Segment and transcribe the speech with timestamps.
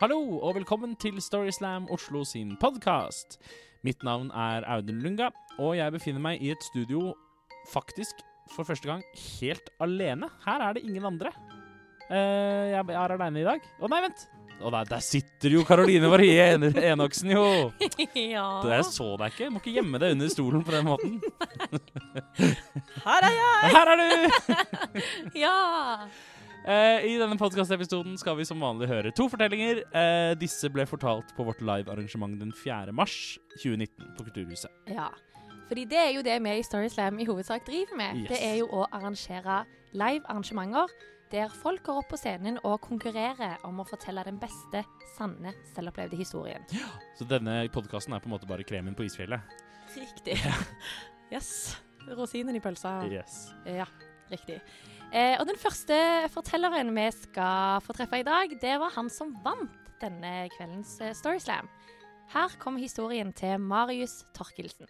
[0.00, 3.34] Hallo og velkommen til Storyslam Oslo sin podkast.
[3.84, 5.26] Mitt navn er Audun Lunga,
[5.60, 7.10] og jeg befinner meg i et studio
[7.68, 8.22] faktisk
[8.54, 9.04] for første gang
[9.42, 10.30] helt alene.
[10.46, 11.34] Her er det ingen andre.
[12.08, 13.68] Eh, jeg er aleine i dag.
[13.76, 14.24] Å nei, vent!
[14.56, 17.44] Å der, der sitter jo Karoline Marie En Enoksen, jo!
[18.38, 18.48] ja.
[18.64, 19.52] Det jeg så deg ikke.
[19.52, 21.20] Må ikke gjemme deg under stolen på den måten.
[23.04, 23.72] Her er jeg!
[23.76, 24.20] Her er du!
[25.44, 25.56] Ja.
[26.66, 29.80] Eh, I denne podkastepisoden skal vi som vanlig høre to fortellinger.
[29.96, 32.92] Eh, disse ble fortalt på vårt live-arrangement den 4.
[32.92, 34.70] mars 2019 på Kulturhuset.
[34.92, 35.08] ja.
[35.70, 38.16] Fordi det er jo det vi i Storyslam i hovedsak driver med.
[38.24, 38.28] Yes.
[38.32, 39.60] Det er jo å arrangere
[39.94, 40.90] live arrangementer
[41.30, 44.82] der folk går opp på scenen og konkurrerer om å fortelle den beste,
[45.14, 46.64] sanne, selvopplevde historien.
[46.74, 49.40] Ja, Så denne podkasten er på en måte bare kremen på isfjellet.
[49.94, 50.38] Riktig.
[51.30, 51.76] Yes.
[52.18, 53.04] Rosinen i pølsa.
[53.06, 53.52] Yes.
[53.62, 53.86] Ja,
[54.32, 54.56] riktig.
[55.10, 55.96] Eh, og den første
[56.30, 61.16] fortelleren vi skal få treffe i dag, det var han som vant denne kveldens eh,
[61.18, 61.66] Storyslam.
[62.30, 64.86] Her kom historien til Marius Torkelsen.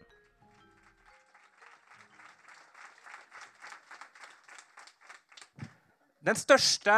[6.21, 6.95] Den største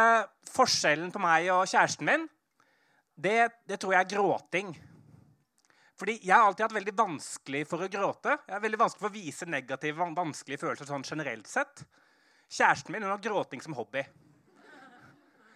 [0.51, 2.27] forskjellen på meg og kjæresten min,
[3.15, 4.75] det, det tror jeg er gråting.
[5.95, 8.35] Fordi jeg har alltid hatt veldig vanskelig for å gråte.
[8.35, 11.87] Jeg har veldig vanskelig for å vise negative, vanskelige følelser sånn generelt sett.
[12.53, 14.03] Kjæresten min hun har gråting som hobby.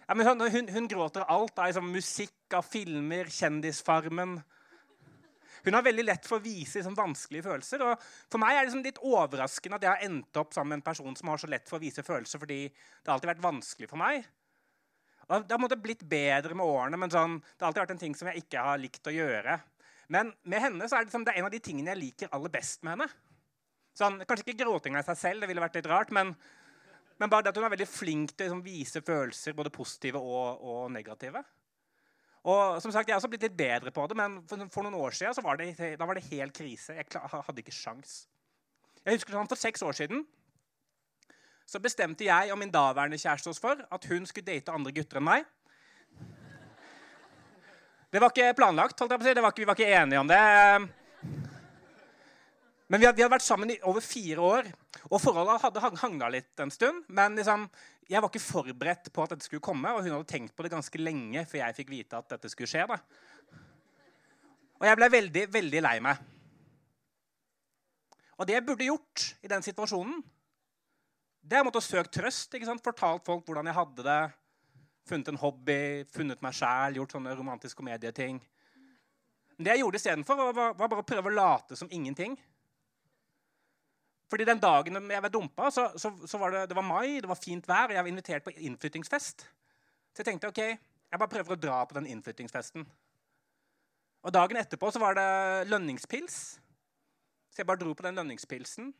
[0.08, 4.38] Ja, hun, hun, hun gråter alt liksom, musikk, av filmer, Kjendisfarmen.
[5.66, 7.84] Hun har veldig lett for å vise liksom, vanskelige følelser.
[7.84, 10.80] og For meg er det liksom litt overraskende at jeg har endt opp sammen med
[10.80, 13.46] en person som har så lett for å vise følelser, fordi det har alltid vært
[13.46, 14.26] vanskelig for meg.
[15.28, 18.14] Og det har blitt bedre med årene, men sånn, det har alltid vært en ting
[18.16, 19.58] som jeg ikke har likt å gjøre.
[20.08, 22.32] Men med henne så er det, liksom, det er en av de tingene jeg liker
[22.32, 23.10] aller best med henne.
[23.98, 26.32] Sånn, kanskje ikke gråtinga i seg selv, det ville vært litt rart, men,
[27.18, 30.20] men bare det at hun er veldig flink til å liksom, vise følelser, både positive
[30.22, 31.42] og, og negative.
[32.48, 34.96] Og som sagt, Jeg har også blitt litt bedre på det, men for, for noen
[34.96, 36.94] år siden var det, da var det helt krise.
[36.94, 38.22] Jeg klar, hadde ikke sjans.
[39.02, 40.26] Jeg husker sånn For seks år siden
[41.68, 45.18] så bestemte jeg og min daværende kjæreste oss for at hun skulle date andre gutter
[45.20, 45.44] enn meg.
[48.08, 48.96] Det var ikke planlagt.
[48.96, 49.34] holdt jeg på å si.
[49.36, 50.38] Var ikke, vi var ikke enige om det.
[52.88, 54.70] Men vi hadde, vi hadde vært sammen i over fire år,
[55.06, 57.04] og forholdet hadde hagna litt en stund.
[57.08, 57.66] Men liksom,
[58.10, 60.72] jeg var ikke forberedt på at dette skulle komme, og hun hadde tenkt på det
[60.74, 62.86] ganske lenge før jeg fikk vite at dette skulle skje.
[62.88, 62.98] da.
[64.78, 66.26] Og jeg ble veldig, veldig lei meg.
[68.38, 70.20] Og det jeg burde gjort i den situasjonen,
[71.48, 72.52] det er å søke trøst.
[72.54, 72.84] ikke sant?
[72.84, 74.20] Fortalt folk hvordan jeg hadde det.
[75.08, 78.38] Funnet en hobby, funnet meg sjæl, gjort sånne romantiske komedieting.
[79.56, 82.36] Men det jeg gjorde istedenfor, var var bare å prøve å late som ingenting.
[84.28, 87.30] Fordi den dagen jeg ble dumpa, så, så, så var det, det var mai, det
[87.30, 89.46] var fint vær, og jeg var invitert på innflyttingsfest.
[90.12, 90.60] Så jeg tenkte ok,
[91.08, 92.84] jeg bare prøver å dra på den innflyttingsfesten.
[94.26, 95.28] Og dagen etterpå så var det
[95.70, 96.38] lønningspils.
[97.48, 98.90] Så jeg bare dro på den lønningspilsen.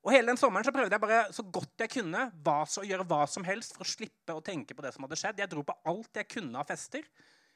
[0.00, 2.88] Og hele den sommeren så prøvde jeg bare så godt jeg kunne hva, så, å
[2.88, 5.42] gjøre hva som helst for å slippe å tenke på det som hadde skjedd.
[5.42, 7.04] Jeg dro på alt jeg kunne av fester.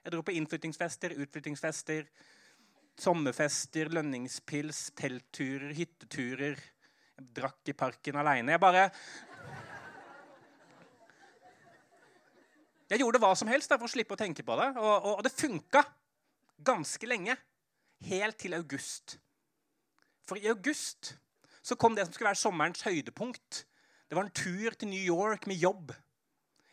[0.05, 2.05] Jeg dro på innflyttingsfester, utflyttingsfester,
[3.01, 6.61] sommerfester, lønningspils, teltturer, hytteturer.
[7.15, 8.55] Jeg drakk i parken aleine.
[8.55, 8.89] Jeg bare
[12.91, 15.23] Jeg gjorde hva som helst for å slippe å tenke på det, og, og, og
[15.25, 15.81] det funka
[16.63, 17.37] ganske lenge.
[18.05, 19.17] Helt til august.
[20.29, 21.15] For i august
[21.65, 23.65] så kom det som skulle være sommerens høydepunkt.
[24.09, 25.95] Det var en tur til New York med jobb.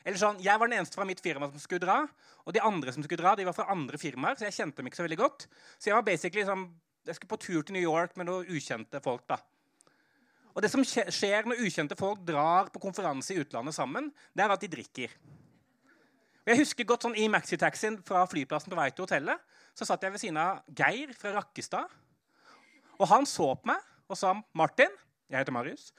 [0.06, 2.08] Eller sånn, Jeg var den eneste fra mitt firma som skulle dra.
[2.46, 4.90] Og de andre som skulle dra, de var fra andre firmaer, så jeg kjente dem
[4.90, 5.48] ikke så veldig godt.
[5.78, 6.68] Så jeg var basically sånn,
[7.06, 9.28] jeg skulle på tur til New York med noen ukjente folk.
[9.28, 9.38] da.
[10.52, 14.52] Og det som skjer når ukjente folk drar på konferanse i utlandet sammen, det er
[14.52, 15.14] at de drikker.
[16.42, 19.40] Og jeg husker godt sånn I maxitaxien fra flyplassen på vei til hotellet
[19.78, 21.94] så satt jeg ved siden av Geir fra Rakkestad.
[23.00, 23.80] Og han så på meg
[24.12, 24.92] og sa 'Martin,
[25.30, 25.94] jeg heter Marius.'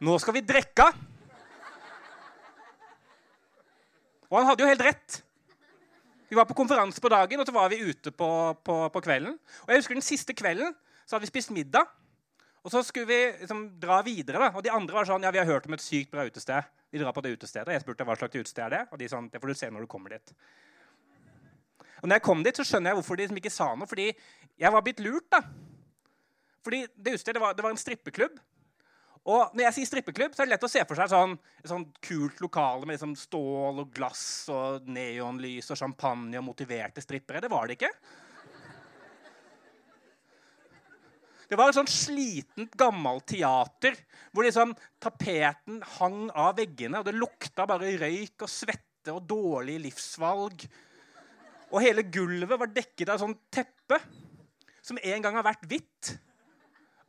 [0.00, 0.92] 'Nå skal vi drikke.'
[4.30, 5.22] Og han hadde jo helt rett.
[6.30, 8.28] Vi var på konferanse på dagen, og så var vi ute på,
[8.64, 9.34] på, på kvelden.
[9.66, 11.88] Og jeg husker Den siste kvelden så hadde vi spist middag.
[12.62, 14.38] Og så skulle vi liksom dra videre.
[14.38, 14.52] da.
[14.54, 16.68] Og de andre var sånn Ja, vi har hørt om et sykt bra utested.
[16.92, 17.74] Vi drar på det utestedet.
[17.74, 19.86] Jeg spurte hva slags utested er det Og de sånn Det får du se når
[19.86, 20.34] du kommer dit.
[22.00, 23.88] Og når jeg kom dit, så skjønner jeg hvorfor de liksom ikke sa noe.
[23.90, 24.06] Fordi
[24.60, 25.42] jeg var blitt lurt, da.
[26.64, 28.38] Fordi det utestedet var, det var en strippeklubb.
[29.28, 31.68] Og når jeg sier strippeklubb, så er det lett å se for seg sånn, et
[31.68, 37.42] sånn kult lokale med liksom stål og glass og neonlys og champagne og motiverte strippere.
[37.44, 37.92] Det var det ikke.
[41.50, 43.96] Det var et sånn slitent, gammelt teater
[44.30, 44.72] hvor liksom
[45.02, 50.64] tapeten hang av veggene, og det lukta bare røyk og svette og dårlige livsvalg.
[51.70, 53.98] Og hele gulvet var dekket av et sånt teppe
[54.80, 56.14] som en gang har vært hvitt.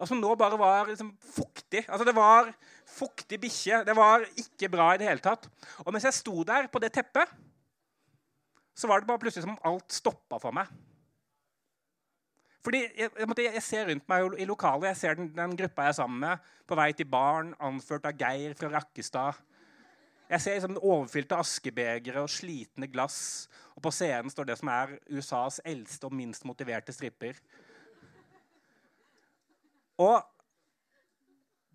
[0.01, 1.83] Og som nå bare var liksom fuktig.
[1.85, 2.49] Altså Det var
[2.89, 3.83] fuktig bikkje.
[3.85, 5.45] Det var ikke bra i det hele tatt.
[5.85, 7.29] Og mens jeg sto der på det teppet,
[8.73, 10.71] så var det bare plutselig som om alt stoppa for meg.
[12.61, 15.93] Fordi jeg, jeg, jeg, ser rundt meg i lokalet, jeg ser den, den, gruppa jeg
[15.93, 19.39] er sammen med, på vei til baren, anført av Geir fra Rakkestad.
[20.31, 23.49] Jeg ser liksom overfylte askebegre og slitne glass.
[23.75, 27.35] Og på scenen står det som er USAs eldste og minst motiverte stripper.
[30.01, 30.17] Og,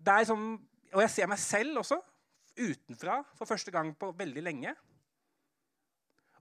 [0.03, 0.51] det er sånn,
[0.93, 2.01] og jeg ser meg selv også
[2.57, 4.73] utenfra for første gang på veldig lenge.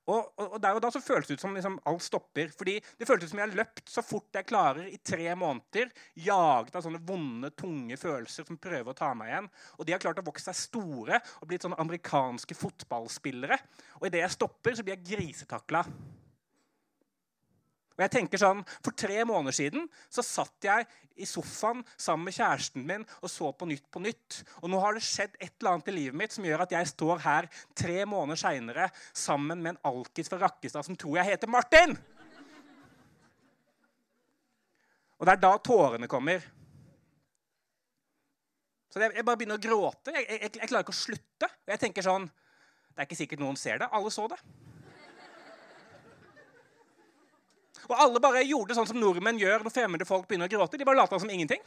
[0.07, 2.53] Og, og, og, der og da så føles det ut som liksom, alt stopper.
[2.55, 5.91] fordi Det føles ut som jeg har løpt så fort jeg klarer i tre måneder.
[6.23, 9.51] Jaget av sånne vonde, tunge følelser som prøver å ta meg igjen.
[9.77, 13.59] Og de har klart å vokse seg store og blitt sånne amerikanske fotballspillere.
[13.99, 15.83] Og idet jeg stopper, så blir jeg grisetakla.
[17.97, 22.37] Og jeg tenker sånn, For tre måneder siden så satt jeg i sofaen sammen med
[22.37, 24.43] kjæresten min og så på Nytt på Nytt.
[24.61, 26.91] Og nå har det skjedd et eller annet i livet mitt som gjør at jeg
[26.93, 31.51] står her tre måneder seinere sammen med en alkis fra Rakkestad som tror jeg heter
[31.51, 31.97] Martin!
[35.17, 36.45] Og det er da tårene kommer.
[38.93, 40.13] Så jeg, bare begynner å gråte.
[40.13, 41.49] Jeg, jeg, jeg klarer ikke å slutte.
[41.49, 43.89] Og jeg tenker sånn Det er ikke sikkert noen ser det.
[43.97, 44.37] Alle så det.
[47.87, 50.79] Og alle bare gjorde sånn som nordmenn gjør når fremmede folk begynner å gråte.
[50.79, 51.63] De bare lata som ingenting.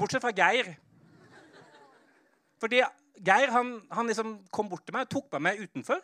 [0.00, 0.72] Bortsett fra Geir.
[2.60, 2.80] Fordi
[3.20, 6.00] Geir han, han liksom kom bort til meg og tok meg med utenfor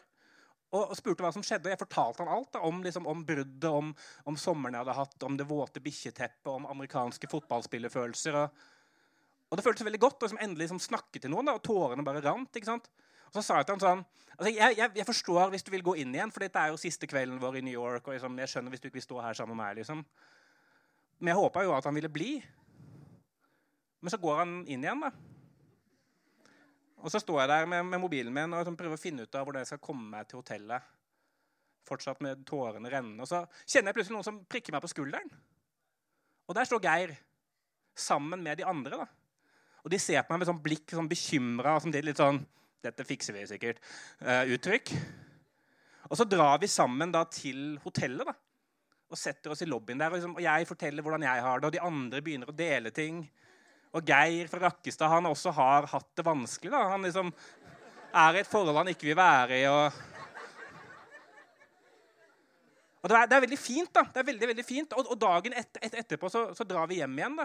[0.77, 1.69] og, spurte hva som skjedde.
[1.69, 3.93] og Jeg fortalte han alt da, om, liksom, om bruddet, om,
[4.29, 8.39] om, sommeren jeg hadde hatt, om det våte bikkjeteppet, om amerikanske fotballspillerfølelser.
[8.43, 8.67] Og,
[9.47, 12.05] og, det føltes veldig godt å liksom, endelig liksom, snakke til noen, da, og tårene
[12.07, 12.51] bare rant.
[12.53, 12.91] ikke sant?
[13.29, 14.05] Og så sa jeg til han sånn
[14.37, 16.81] altså jeg, jeg, jeg, forstår hvis du vil gå inn igjen, for dette er jo
[16.81, 18.07] siste kvelden vår i New York.
[18.07, 19.79] og liksom, Jeg skjønner hvis du ikke vil stå her sammen med meg.
[19.81, 20.05] liksom.
[21.19, 22.35] Men jeg håpa jo at han ville bli.
[24.01, 25.11] Men så går han inn igjen, da.
[27.05, 29.37] Og så står jeg der med, med mobilen min og liksom prøver å finne ut
[29.37, 30.93] av hvordan jeg skal komme meg til hotellet.
[31.87, 33.23] Fortsatt med tårene rennende.
[33.23, 35.31] Og så kjenner jeg plutselig noen som prikker meg på skulderen.
[36.47, 37.15] Og der står Geir
[37.97, 39.05] sammen med de andre.
[39.05, 39.07] da.
[39.85, 41.77] Og de ser på meg med sånn blikk sånn bekymra.
[41.83, 42.43] Sånn, litt sånn
[42.87, 43.83] dette fikser vi sikkert.
[44.23, 44.93] Uh, uttrykk.
[46.07, 48.35] Og så drar vi sammen da til hotellet da,
[49.11, 50.13] og setter oss i lobbyen der.
[50.13, 52.93] Og, liksom, og, jeg forteller hvordan jeg har det, og de andre begynner å dele
[52.95, 53.25] ting.
[53.97, 56.73] Og Geir fra Rakkestad han også har hatt det vanskelig.
[56.75, 56.83] da.
[56.93, 57.33] Han liksom
[58.17, 59.65] er i et forhold han ikke vil være i.
[59.71, 60.05] og...
[63.07, 63.91] Og det er, det er, veldig fint.
[63.95, 64.03] da.
[64.11, 64.95] Det er veldig, veldig fint.
[64.99, 67.45] Og, og dagen et, et, etterpå så, så, drar vi hjem igjen da,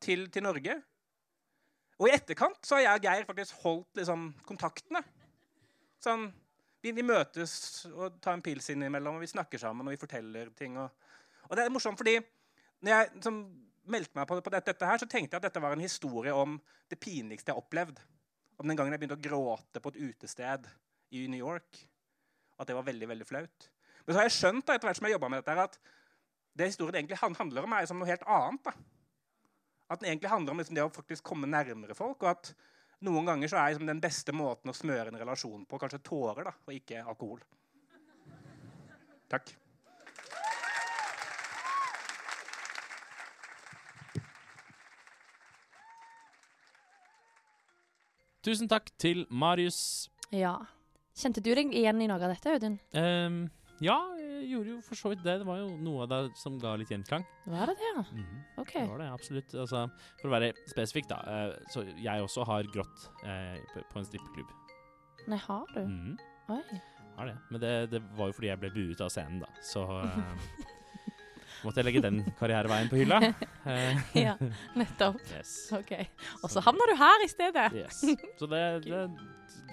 [0.00, 0.78] til, til Norge.
[1.98, 5.02] Og i etterkant så har jeg og Geir faktisk holdt liksom, kontaktene.
[6.02, 6.28] Sånn,
[6.82, 7.52] vi, vi, møtes
[7.90, 10.76] og tar en pils innimellom, og vi snakker sammen og vi forteller ting.
[10.78, 11.08] Og,
[11.48, 12.20] og det er morsomt, fordi
[12.86, 13.40] når jeg som,
[13.90, 16.34] meldte meg på, på dette, dette, her, så tenkte jeg at dette var en historie
[16.34, 16.58] om
[16.92, 17.98] det pinligste jeg har opplevd.
[18.58, 20.68] Om den gangen jeg begynte å gråte på et utested
[21.14, 21.82] i New York.
[22.58, 23.68] At det var veldig veldig flaut.
[24.04, 25.78] Men så har jeg skjønt da, etter hvert som jeg med dette, her, at
[26.58, 28.70] det historien egentlig handler om, er som noe helt annet.
[28.70, 28.97] da.
[29.88, 32.22] At den egentlig handler om liksom det å faktisk komme nærmere folk.
[32.22, 32.52] og at
[33.06, 36.50] noen ganger så er liksom den beste måten å smøre en relasjon på kanskje tårer,
[36.50, 37.40] da, og ikke alkohol.
[39.30, 39.54] Takk.
[48.48, 50.08] Tusen takk til Marius.
[50.32, 50.56] Ja.
[51.18, 52.78] Kjente du deg igjen i noe av dette, Audun?
[52.94, 53.40] Um,
[53.84, 53.98] ja,
[54.52, 55.38] gjorde jo for så vidt det.
[55.40, 57.24] Det var jo noe av det som ga litt gjenklang.
[57.48, 58.04] Var det det, ja?
[58.12, 58.42] Mm -hmm.
[58.62, 58.72] Ok.
[58.72, 59.54] Det var det, absolutt.
[59.54, 59.88] Altså,
[60.20, 61.18] for å være spesifikk, da.
[61.26, 64.50] Eh, så jeg også har grått eh, på, en strippeklubb.
[65.26, 65.80] Nei, har du?
[65.80, 66.18] Mm -hmm.
[66.48, 66.80] Oi.
[67.16, 67.38] Har det.
[67.50, 69.46] Men det, det, var jo fordi jeg ble buet av scenen, da.
[69.62, 70.34] Så eh,
[71.64, 73.34] måtte jeg legge den karriereveien på hylla.
[74.14, 74.36] ja,
[74.74, 75.20] nettopp.
[75.36, 75.72] Yes.
[75.72, 75.92] Ok.
[76.42, 77.72] Og så havner du her i stedet.
[77.72, 78.04] Yes.
[78.38, 79.10] Så det, det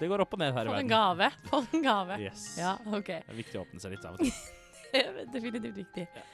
[0.00, 0.76] det går opp og ned her i verden.
[0.76, 1.30] For en gave.
[1.50, 2.20] For en gave.
[2.20, 2.44] Yes.
[2.60, 3.08] Ja, ok.
[3.08, 4.32] Det er viktig å åpne seg litt av og til.
[5.34, 6.06] Definitivt viktig.
[6.14, 6.24] Ja.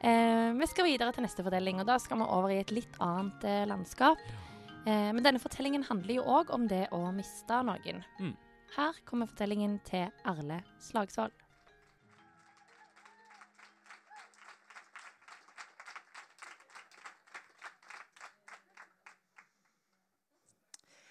[0.00, 3.00] Eh, vi skal videre til neste fortelling, og da skal vi over i et litt
[3.02, 4.20] annet eh, landskap.
[4.86, 8.04] Eh, men denne fortellingen handler jo òg om det å miste noen.
[8.22, 8.36] Mm.
[8.76, 11.34] Her kommer fortellingen til Arle Slagsvold.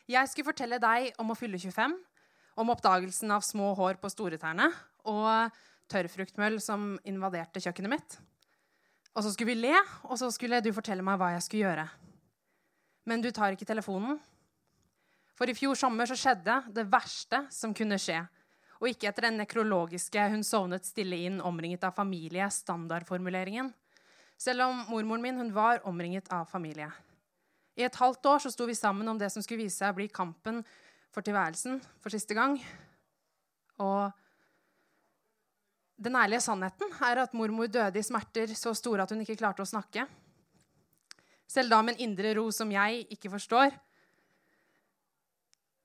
[0.07, 1.97] Jeg skulle fortelle deg om å fylle 25,
[2.63, 4.69] om oppdagelsen av små hår på storetærne,
[5.11, 5.57] og
[5.91, 8.17] tørrfruktmøll som invaderte kjøkkenet mitt.
[9.17, 11.87] Og så skulle vi le, og så skulle du fortelle meg hva jeg skulle gjøre.
[13.07, 14.19] Men du tar ikke telefonen.
[15.37, 18.19] For i fjor sommer så skjedde det verste som kunne skje.
[18.77, 23.73] Og ikke etter den nekrologiske 'hun sovnet stille inn, omringet av familie', standardformuleringen.
[24.37, 26.91] Selv om mormoren min hun var omringet av familie.
[27.77, 29.97] I et halvt år så sto vi sammen om det som skulle vise seg å
[29.97, 30.63] bli kampen
[31.13, 32.57] for tilværelsen for siste gang.
[33.79, 34.11] Og
[35.97, 39.63] den ærlige sannheten er at mormor døde i smerter så store at hun ikke klarte
[39.63, 40.05] å snakke.
[41.49, 43.73] Selv da med en indre ro som jeg ikke forstår.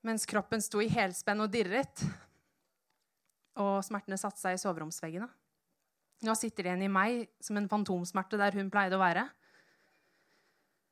[0.03, 2.03] Mens kroppen sto i helspenn og dirret,
[3.55, 5.29] og smertene satte seg i soveromsveggene.
[6.23, 9.25] Nå sitter det igjen i meg som en fantomsmerte der hun pleide å være.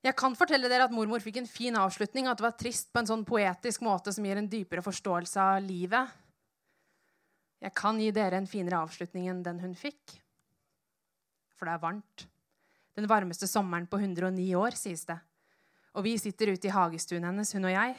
[0.01, 3.03] Jeg kan fortelle dere at mormor fikk en fin avslutning, at det var trist på
[3.03, 6.09] en sånn poetisk måte som gir en dypere forståelse av livet.
[7.61, 10.15] Jeg kan gi dere en finere avslutning enn den hun fikk.
[11.57, 12.25] For det er varmt.
[12.97, 15.19] Den varmeste sommeren på 109 år, sies det.
[15.93, 17.95] Og vi sitter ute i hagestuen hennes, hun og jeg.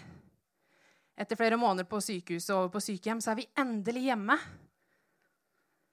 [1.22, 4.36] Etter flere måneder på sykehuset og over på sykehjem, så er vi endelig hjemme.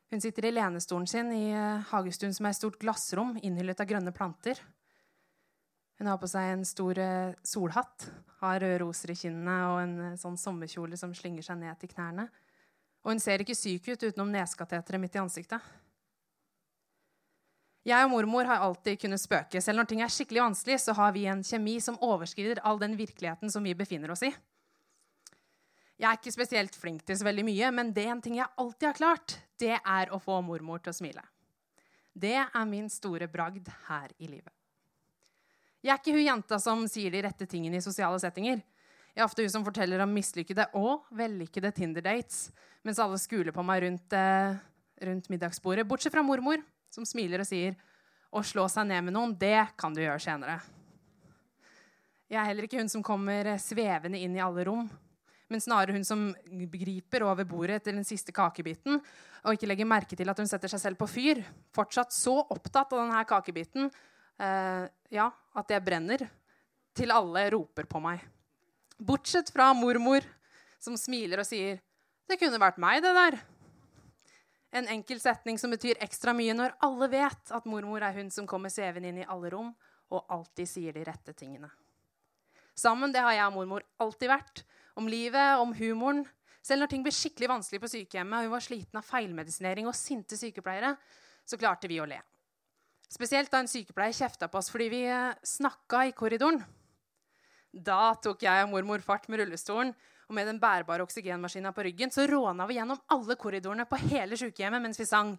[0.09, 3.89] Hun sitter i lenestolen sin i eh, hagestuen, som er et stort glassrom innhyllet av
[3.91, 4.57] grønne planter.
[5.99, 8.07] Hun har på seg en stor eh, solhatt,
[8.39, 11.91] har røde roser i kinnene og en eh, sånn sommerkjole som slynger seg ned til
[11.93, 12.29] knærne.
[13.03, 15.63] Og hun ser ikke syk ut utenom neskateteret midt i ansiktet.
[17.87, 19.61] Jeg og mormor har alltid kunnet spøke.
[19.63, 22.97] Selv når ting er skikkelig vanskelig, så har vi en kjemi som overskrider all den
[22.99, 24.33] virkeligheten som vi befinner oss i.
[25.99, 28.51] Jeg er ikke spesielt flink til så veldig mye, men det er en ting jeg
[28.61, 31.23] alltid har klart, det er å få mormor til å smile.
[32.15, 34.53] Det er min store bragd her i livet.
[35.83, 38.61] Jeg er ikke hun jenta som sier de rette tingene i sosiale settinger.
[39.19, 42.53] Jeg er ofte hun som forteller om mislykkede og vellykkede Tinder-dates
[42.87, 44.55] mens alle skuler på meg rundt, eh,
[45.03, 45.83] rundt, middagsbordet.
[45.83, 47.75] Bortsett fra mormor, som smiler og sier
[48.31, 50.55] å slå seg ned med noen, det kan du gjøre senere.
[52.31, 54.87] Jeg er heller ikke hun som kommer svevende inn i alle rom,
[55.51, 59.03] men snarere hun som griper over bordet til den siste kakebiten
[59.43, 61.43] og ikke legger merke til at hun setter seg selv på fyr.
[61.75, 63.91] Fortsatt så opptatt av denne kakebiten
[64.39, 66.29] eh, ja, at jeg brenner,
[66.95, 68.23] til alle roper på meg.
[68.99, 70.25] Bortsett fra mormor,
[70.79, 71.79] som smiler og sier,
[72.27, 73.39] 'Det kunne vært meg, det der.'
[74.71, 78.45] En enkel setning som betyr ekstra mye når alle vet at mormor er hun som
[78.45, 79.75] kommer sveven inn i alle rom
[80.11, 81.69] og alltid sier de rette tingene.
[82.75, 84.63] Sammen det har jeg og mormor alltid vært.
[84.95, 86.27] Om livet, om humoren.
[86.61, 89.95] Selv når ting ble skikkelig vanskelig på sykehjemmet, og hun var sliten av feilmedisinering og
[89.95, 90.95] sinte sykepleiere,
[91.45, 92.19] så klarte vi å le.
[93.09, 96.61] Spesielt da en sykepleier kjefta på oss fordi vi eh, snakka i korridoren.
[97.69, 99.93] Da tok jeg og mormor fart med rullestolen,
[100.29, 104.37] og med den bærbare oksygenmaskina på ryggen så råna vi gjennom alle korridorene på hele
[104.37, 105.37] sykehjemmet mens vi sang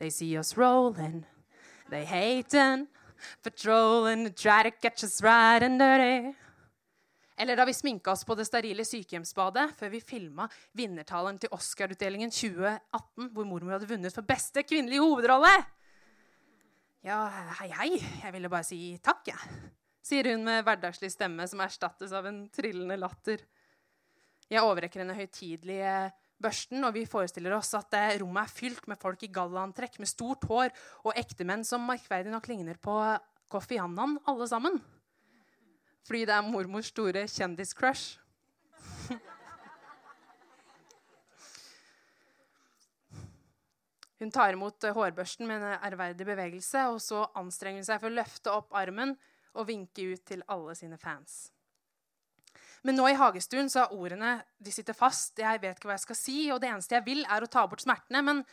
[0.00, 1.26] They see us rolling,
[1.90, 2.86] they hating,
[3.44, 6.32] patrolling, try to catch us right and dirty.
[7.36, 12.32] Eller da vi sminka oss på det sterile sykehjemsbadet før vi filma vinnertalen til Oscar-utdelingen
[12.32, 15.52] 2018, hvor mormor hadde vunnet for beste kvinnelige hovedrolle.
[17.04, 17.20] Ja,
[17.60, 17.90] hei, hei.
[18.24, 19.60] Jeg ville bare si takk, jeg.
[19.60, 23.42] Ja sier hun med hverdagslig stemme som erstattes av en trillende latter.
[24.50, 29.22] Jeg overrekker henne høytidelige børsten, og vi forestiller oss at rommet er fylt med folk
[29.22, 30.68] i gallaantrekk med stort hår
[31.04, 32.94] og ektemenn som merkverdig nok ligner på
[33.50, 34.80] Kofi Annan, alle sammen.
[36.06, 38.18] Fordi det er mormors store kjendiscrush.
[44.20, 48.16] Hun tar imot hårbørsten med en ærverdig bevegelse, og så anstrenger hun seg for å
[48.18, 49.16] løfte opp armen
[49.58, 51.48] og vinke ut til alle sine fans.
[52.86, 55.38] Men nå i hagestuen så er ordene de sitter fast.
[55.38, 57.66] Jeg vet ikke hva jeg skal si, og det eneste jeg vil, er å ta
[57.68, 58.22] bort smertene.
[58.24, 58.44] Men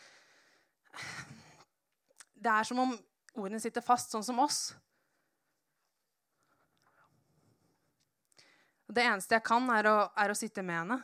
[2.36, 2.92] det er som om
[3.38, 4.60] ordene sitter fast, sånn som oss.
[8.88, 11.00] Det eneste jeg kan, er å, er å sitte med henne.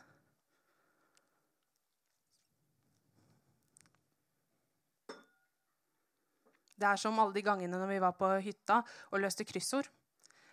[6.74, 8.80] Det er som alle de gangene når vi var på hytta
[9.12, 9.86] og løste kryssord.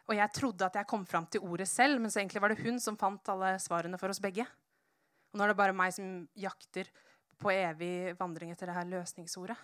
[0.10, 2.62] Og jeg trodde at jeg kom fram til ordet selv, men så egentlig var det
[2.62, 4.46] hun som fant alle svarene for oss begge.
[5.32, 6.90] Og nå er det bare meg som jakter
[7.42, 9.56] på evig vandring etter det her løsningsordet.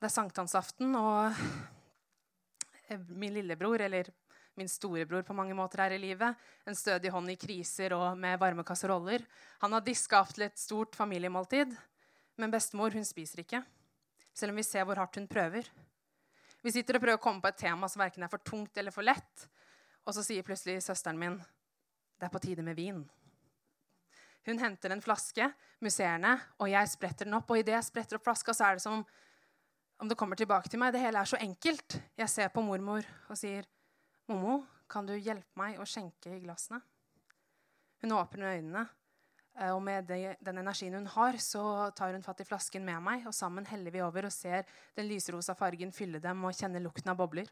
[0.00, 1.36] Det er sankthansaften, og
[3.12, 4.08] min lillebror, eller
[4.58, 8.40] min storebror på mange måter her i livet, en stødig hånd i kriser og med
[8.40, 9.22] varme kasseroller,
[9.60, 11.76] han har diska opp til et stort familiemåltid,
[12.40, 13.60] men bestemor hun spiser ikke
[14.34, 15.68] selv om vi ser hvor hardt hun prøver.
[16.60, 18.94] Vi sitter og prøver å komme på et tema som verken er for tungt eller
[18.94, 19.46] for lett.
[20.04, 21.38] Og så sier plutselig søsteren min
[22.20, 23.00] det er på tide med vin.
[24.44, 25.46] Hun henter en flaske,
[25.84, 27.48] musserende, og jeg spretter den opp.
[27.48, 29.02] Og idet jeg spretter opp flaska, så er det som
[30.00, 30.92] om det kommer tilbake til meg.
[30.92, 31.96] Det hele er så enkelt.
[32.16, 33.64] Jeg ser på mormor og sier,
[34.28, 36.82] 'Mommo, kan du hjelpe meg å skjenke i glassene?'
[38.00, 38.88] Hun åpner øynene,
[39.68, 41.62] og med den energien hun har, så
[41.96, 44.64] tar hun fatt i flasken med meg, og sammen heller vi over og ser
[44.96, 47.50] den lysrosa fargen fylle dem og kjenner lukten av bobler.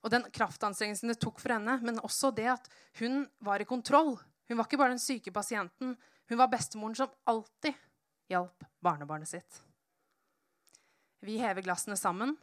[0.00, 2.68] Og den kraftanstrengelsen det tok for henne, men også det at
[3.00, 4.14] hun var i kontroll.
[4.46, 7.76] Hun var ikke bare den syke pasienten, hun var bestemoren som alltid
[8.30, 9.62] hjalp barnebarnet sitt.
[11.20, 12.36] Vi hever glassene sammen,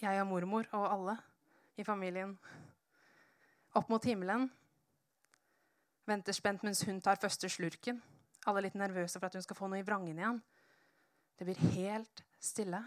[0.00, 1.16] jeg og mormor og alle
[1.78, 2.34] i familien,
[3.76, 4.48] opp mot himmelen.
[6.10, 8.00] Venter spent mens hun tar første slurken.
[8.50, 10.40] Alle litt nervøse for at hun skal få noe i vrangen igjen.
[11.38, 12.80] Det blir helt stille.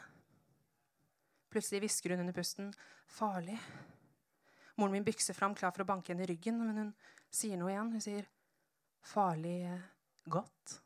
[1.54, 2.74] Plutselig hvisker hun under pusten
[3.08, 3.60] 'farlig'.
[4.76, 6.94] Moren min bykser fram, klar for å banke henne i ryggen, men hun
[7.32, 7.92] sier noe igjen.
[7.96, 8.28] Hun sier
[9.02, 9.82] 'farlig
[10.28, 10.80] godt'.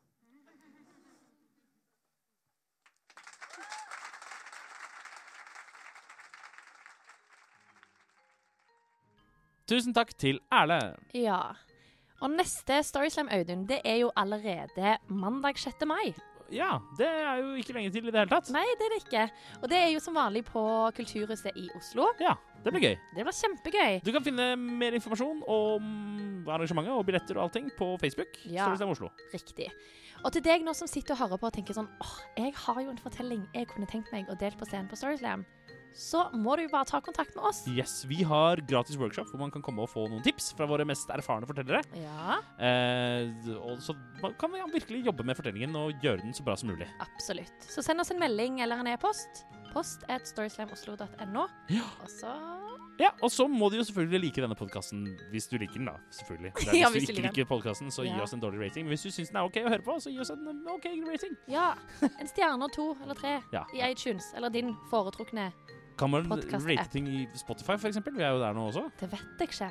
[9.68, 10.96] Tusen takk til Erle.
[11.12, 11.56] Ja.
[12.18, 15.86] Og neste Storyslam, Audun, det er jo allerede mandag 6.
[15.86, 16.14] mai.
[16.50, 18.48] Ja, det er jo ikke lenge til i det hele tatt.
[18.54, 19.24] Nei, det er det ikke.
[19.60, 20.62] Og det er jo som vanlig på
[20.96, 22.08] Kulturhuset i Oslo.
[22.24, 22.32] Ja,
[22.64, 22.96] det blir gøy.
[23.14, 24.00] Det blir kjempegøy.
[24.06, 28.40] Du kan finne mer informasjon om arrangementet og billetter og allting på Facebook.
[28.48, 28.64] Ja.
[28.64, 29.12] Storyslam Oslo.
[29.34, 29.68] Riktig.
[30.24, 32.80] Og til deg nå som sitter og hører på og tenker sånn åh, jeg har
[32.82, 35.44] jo en fortelling jeg kunne tenkt meg å dele på scenen på Storyslam,
[35.94, 37.62] så må du jo bare ta kontakt med oss.
[37.68, 40.84] Yes, Vi har gratis workshop hvor man kan komme og få noen tips fra våre
[40.86, 41.82] mest erfarne fortellere.
[41.98, 43.30] Ja, Eh,
[43.62, 43.94] og så
[44.38, 46.88] kan vi virkelig jobbe med fortellingen og gjøre den så bra som mulig.
[47.00, 47.52] absolutt.
[47.70, 49.44] Så send oss en melding eller en e-post.
[49.72, 51.46] Post at storyslamoslo.no.
[51.68, 51.84] Ja.
[52.02, 52.32] Og så
[52.98, 55.92] Ja, Og så må du jo selvfølgelig like denne podkasten hvis du liker den, da.
[56.10, 56.50] Selvfølgelig.
[56.50, 58.86] Er, hvis, Ja, hvis du ikke liker podkasten, så gi oss en dårlig rating.
[58.88, 60.88] Men hvis du syns den er OK å høre på, så gi oss en OK
[61.06, 61.36] rating.
[61.46, 61.74] Ja.
[62.02, 63.64] En stjerne og to eller tre Ja.
[63.74, 64.32] i iTunes.
[64.34, 65.52] Eller din foretrukne.
[65.98, 68.14] Kan man rate ting i Spotify, eksempel?
[68.16, 68.86] Vi er jo der nå også.
[69.00, 69.70] Det vet jeg ikke.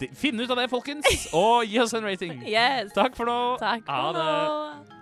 [0.00, 2.40] De, finn ut av det, folkens, og gi oss en rating.
[2.56, 2.90] Yes.
[2.96, 3.36] Takk for nå.
[3.60, 4.24] Takk Ha for det.
[4.26, 4.99] nå.